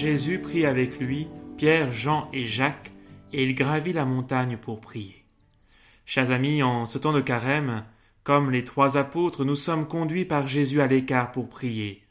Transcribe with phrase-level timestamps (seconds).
[0.00, 1.28] Jésus prit avec lui
[1.58, 2.90] Pierre, Jean et Jacques,
[3.34, 5.22] et il gravit la montagne pour prier.
[6.06, 7.84] Chers amis, en ce temps de carême,
[8.24, 12.02] comme les trois apôtres, nous sommes conduits par Jésus à l'écart pour prier.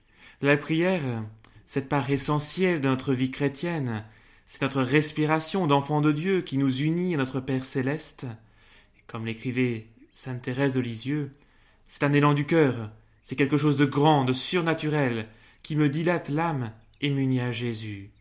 [0.43, 1.23] La prière,
[1.65, 4.05] cette part essentielle de notre vie chrétienne,
[4.45, 8.27] c'est notre respiration d'enfant de Dieu qui nous unit à notre Père céleste.
[9.07, 11.31] comme l'écrivait sainte Thérèse de Lisieux,
[11.87, 12.91] c'est un élan du cœur,
[13.23, 15.27] c'est quelque chose de grand, de surnaturel,
[15.63, 16.71] qui me dilate l'âme
[17.01, 18.11] et à Jésus.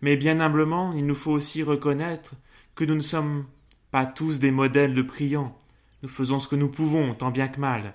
[0.00, 2.34] Mais bien humblement, il nous faut aussi reconnaître
[2.74, 3.46] que nous ne sommes
[3.90, 5.56] pas tous des modèles de priants.
[6.02, 7.94] Nous faisons ce que nous pouvons, tant bien que mal.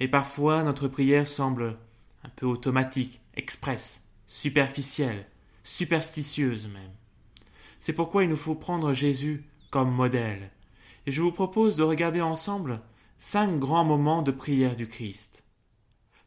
[0.00, 1.76] Mais parfois, notre prière semble
[2.24, 5.26] un peu automatique, express, superficielle,
[5.62, 6.92] superstitieuse même.
[7.80, 10.50] C'est pourquoi il nous faut prendre Jésus comme modèle.
[11.06, 12.80] Et je vous propose de regarder ensemble
[13.18, 15.44] cinq grands moments de prière du Christ.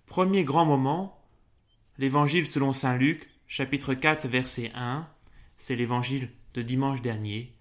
[0.05, 1.21] Premier grand moment,
[1.97, 5.07] l'évangile selon saint Luc, chapitre 4, verset 1,
[5.57, 7.51] c'est l'évangile de dimanche dernier.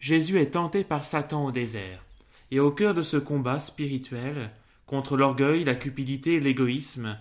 [0.00, 2.04] Jésus est tenté par Satan au désert.
[2.50, 4.50] Et au cœur de ce combat spirituel,
[4.86, 7.16] contre l'orgueil, la cupidité et l'égoïsme,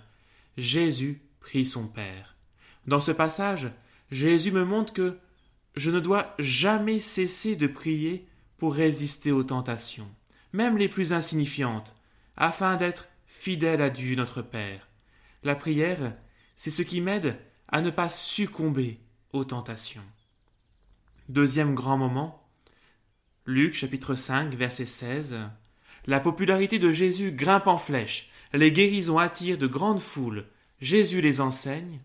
[0.58, 2.36] Jésus prie son Père.
[2.88, 3.70] Dans ce passage,
[4.10, 5.20] Jésus me montre que
[5.76, 10.10] je ne dois jamais cesser de prier pour résister aux tentations,
[10.52, 11.94] même les plus insignifiantes,
[12.38, 14.88] afin d'être fidèle à Dieu notre Père.
[15.44, 16.12] La prière,
[16.56, 17.38] c'est ce qui m'aide
[17.76, 19.02] à ne pas succomber
[19.34, 20.06] aux tentations.
[21.28, 22.48] Deuxième grand moment,
[23.46, 25.36] Luc chapitre 5 verset 16.
[26.06, 30.46] La popularité de Jésus grimpe en flèche, les guérisons attirent de grandes foules,
[30.80, 32.00] Jésus les enseigne.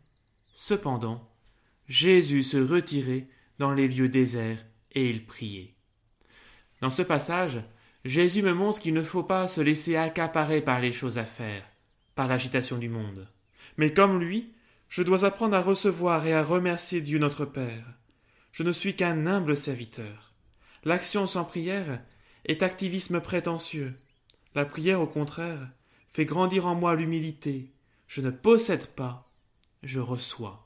[0.55, 1.31] Cependant,
[1.87, 3.29] Jésus se retirait
[3.61, 5.77] dans les lieux déserts et il priait.
[6.81, 7.62] Dans ce passage,
[8.05, 11.62] Jésus me montre qu'il ne faut pas se laisser accaparer par les choses à faire,
[12.17, 13.28] par l'agitation du monde.
[13.77, 14.53] Mais comme lui,
[14.91, 17.87] je dois apprendre à recevoir et à remercier Dieu notre Père.
[18.51, 20.34] Je ne suis qu'un humble serviteur.
[20.84, 22.03] L'action sans prière
[22.45, 23.95] est activisme prétentieux.
[24.56, 25.71] La prière, au contraire,
[26.09, 27.73] fait grandir en moi l'humilité.
[28.09, 29.31] Je ne possède pas,
[29.84, 30.65] je reçois.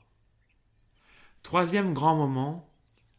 [1.43, 2.67] Troisième grand moment,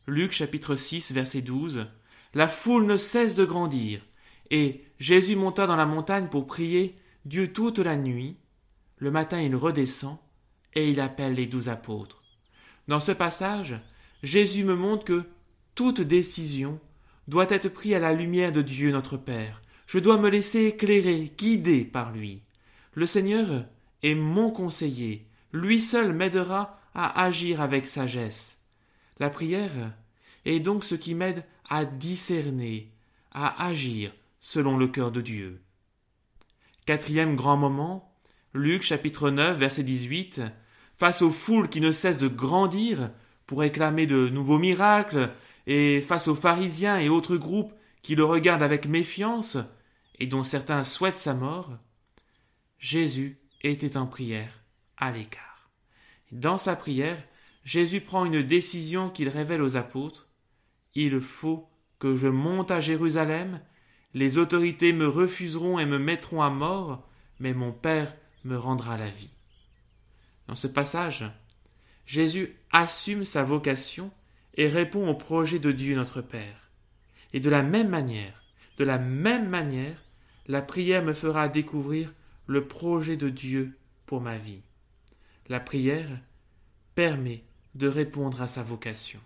[0.09, 1.87] Luc chapitre 6 verset 12,
[2.34, 4.05] la foule ne cesse de grandir,
[4.50, 8.37] et Jésus monta dans la montagne pour prier Dieu toute la nuit.
[8.97, 10.19] Le matin il redescend,
[10.76, 12.22] et il appelle les douze apôtres.
[12.87, 13.75] Dans ce passage,
[14.22, 15.25] Jésus me montre que
[15.75, 16.78] toute décision
[17.26, 19.60] doit être prise à la lumière de Dieu notre Père.
[19.86, 22.42] Je dois me laisser éclairer, guider par lui.
[22.94, 23.66] Le Seigneur
[24.03, 25.26] est mon conseiller.
[25.53, 28.60] Lui seul m'aidera à agir avec sagesse.
[29.19, 29.94] La prière
[30.44, 32.92] est donc ce qui m'aide à discerner,
[33.32, 35.60] à agir selon le cœur de Dieu.
[36.84, 38.15] Quatrième grand moment,
[38.54, 40.41] Luc chapitre 9 verset 18,
[40.97, 43.11] face aux foules qui ne cessent de grandir
[43.47, 45.31] pour réclamer de nouveaux miracles,
[45.67, 49.59] et face aux pharisiens et autres groupes qui le regardent avec méfiance,
[50.19, 51.77] et dont certains souhaitent sa mort,
[52.79, 54.62] Jésus était en prière
[54.97, 55.71] à l'écart.
[56.33, 57.23] Dans sa prière,
[57.65, 60.28] Jésus prend une décision qu'il révèle aux apôtres.
[60.95, 61.69] Il faut
[61.99, 63.61] que je monte à Jérusalem,
[64.15, 67.07] les autorités me refuseront et me mettront à mort,
[67.39, 68.15] mais mon Père
[68.45, 69.35] me rendra la vie.
[70.49, 71.25] Dans ce passage,
[72.07, 74.11] Jésus assume sa vocation
[74.55, 76.71] et répond au projet de Dieu notre Père.
[77.33, 78.43] Et de la même manière,
[78.79, 80.03] de la même manière,
[80.47, 82.12] la prière me fera découvrir
[82.47, 83.77] le projet de Dieu
[84.07, 84.62] pour ma vie.
[85.49, 86.21] La prière
[86.95, 87.43] permet
[87.75, 89.21] de répondre à sa vocation.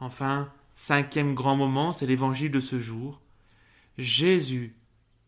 [0.00, 3.20] Enfin, cinquième grand moment, c'est l'évangile de ce jour.
[3.96, 4.74] Jésus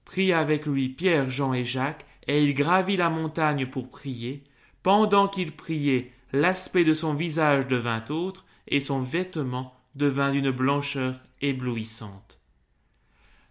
[0.04, 4.43] prit avec lui Pierre, Jean et Jacques, et il gravit la montagne pour prier.
[4.86, 11.16] Pendant qu'il priait, l'aspect de son visage devint autre, et son vêtement devint d'une blancheur
[11.41, 12.41] éblouissante.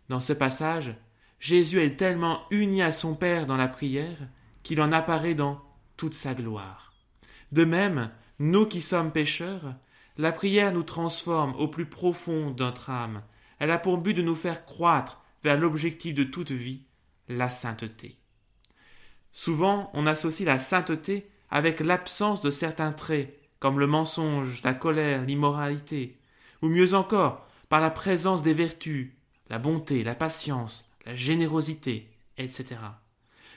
[0.08, 0.96] Dans ce passage,
[1.42, 4.18] Jésus est tellement uni à son Père dans la prière
[4.64, 5.62] qu'il en apparaît dans
[5.98, 6.94] toute sa gloire.
[7.52, 9.76] De même, nous qui sommes pécheurs,
[10.18, 13.24] la prière nous transforme au plus profond de notre âme.
[13.60, 16.84] Elle a pour but de nous faire croître vers l'objectif de toute vie,
[17.28, 18.20] la sainteté.
[19.38, 25.26] Souvent, on associe la sainteté avec l'absence de certains traits, comme le mensonge, la colère,
[25.26, 26.18] l'immoralité,
[26.62, 29.12] ou mieux encore, par la présence des vertus,
[29.50, 32.78] la bonté, la patience, la générosité, etc.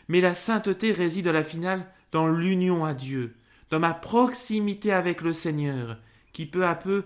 [0.09, 3.37] Mais la sainteté réside à la finale dans l'union à Dieu,
[3.71, 5.97] dans ma proximité avec le Seigneur,
[6.33, 7.05] qui peu à peu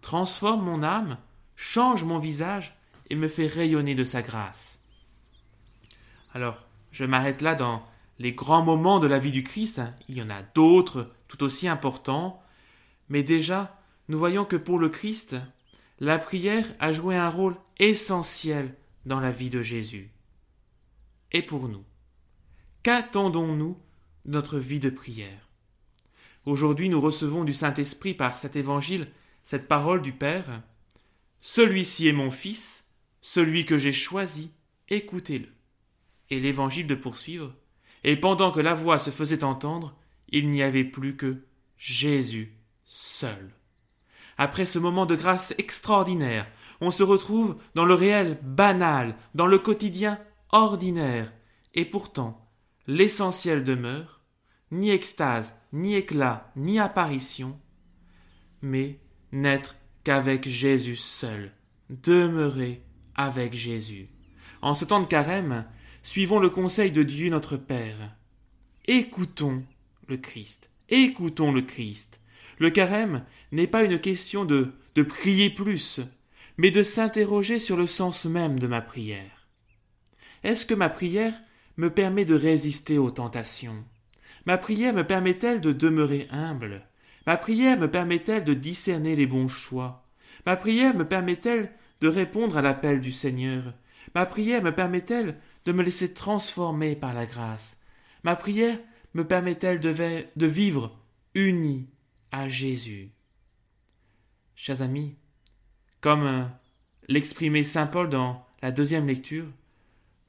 [0.00, 1.18] transforme mon âme,
[1.56, 2.74] change mon visage
[3.10, 4.78] et me fait rayonner de sa grâce.
[6.32, 7.84] Alors, je m'arrête là dans
[8.18, 9.80] les grands moments de la vie du Christ.
[10.08, 12.42] Il y en a d'autres tout aussi importants,
[13.08, 13.78] Mais déjà,
[14.08, 15.36] nous voyons que pour le Christ,
[16.00, 18.74] la prière a joué un rôle essentiel
[19.04, 20.10] dans la vie de Jésus.
[21.32, 21.84] Et pour nous,
[22.82, 23.78] qu'attendons-nous
[24.24, 25.48] de notre vie de prière?
[26.46, 29.08] Aujourd'hui, nous recevons du Saint-Esprit par cet évangile
[29.42, 30.62] cette parole du Père
[31.40, 32.88] Celui-ci est mon Fils,
[33.20, 34.50] celui que j'ai choisi,
[34.88, 35.48] écoutez-le.
[36.30, 37.54] Et l'évangile de poursuivre
[38.04, 39.96] Et pendant que la voix se faisait entendre,
[40.28, 41.44] il n'y avait plus que
[41.78, 42.54] Jésus
[42.84, 43.50] seul.
[44.36, 46.46] Après ce moment de grâce extraordinaire,
[46.80, 50.18] on se retrouve dans le réel banal, dans le quotidien
[50.50, 51.32] ordinaire,
[51.72, 52.48] et pourtant
[52.86, 54.20] l'essentiel demeure,
[54.70, 57.58] ni extase, ni éclat, ni apparition,
[58.60, 59.00] mais
[59.32, 61.52] n'être qu'avec Jésus seul,
[61.88, 62.82] demeurer
[63.14, 64.10] avec Jésus.
[64.62, 65.64] En ce temps de carême,
[66.04, 68.14] suivons le conseil de Dieu notre Père.
[68.86, 69.64] Écoutons
[70.06, 72.20] le Christ, écoutons le Christ.
[72.58, 76.00] Le carême n'est pas une question de, de prier plus,
[76.58, 79.48] mais de s'interroger sur le sens même de ma prière.
[80.44, 81.34] Est-ce que ma prière
[81.78, 83.82] me permet de résister aux tentations?
[84.44, 86.86] Ma prière me permet-elle de demeurer humble?
[87.26, 90.04] Ma prière me permet-elle de discerner les bons choix?
[90.44, 91.72] Ma prière me permet-elle
[92.02, 93.72] de répondre à l'appel du Seigneur?
[94.14, 97.78] Ma prière me permet-elle de me laisser transformer par la grâce
[98.22, 98.78] Ma prière
[99.14, 100.98] me permet-elle de, vivre
[101.34, 101.88] uni
[102.32, 103.10] à Jésus
[104.56, 105.16] Chers amis,
[106.00, 106.44] comme euh,
[107.08, 109.46] l'exprimait saint Paul dans la deuxième lecture,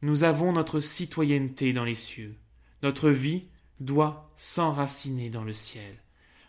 [0.01, 2.35] nous avons notre citoyenneté dans les cieux.
[2.83, 3.45] Notre vie
[3.79, 5.95] doit s'enraciner dans le ciel.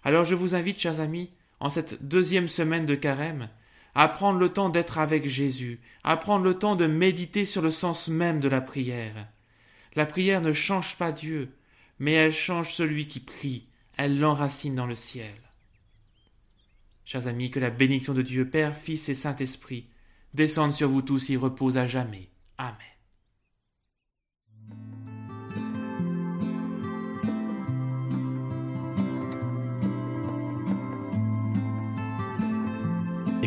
[0.03, 1.31] Alors je vous invite, chers amis,
[1.61, 3.49] en cette deuxième semaine de carême,
[3.99, 8.09] à le temps d'être avec Jésus, à prendre le temps de méditer sur le sens
[8.09, 9.27] même de la prière.
[9.95, 11.57] La prière ne change pas Dieu,
[11.99, 15.33] mais elle change celui qui prie, elle l'enracine dans le ciel.
[17.07, 19.89] Chers amis, que la bénédiction de Dieu Père, Fils et Saint-Esprit
[20.35, 22.29] descende sur vous tous et repose à jamais.
[22.59, 22.96] Amen.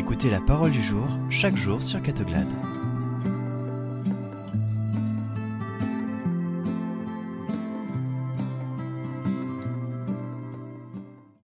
[0.00, 2.48] Écoutez la parole du jour chaque jour sur Catoglade.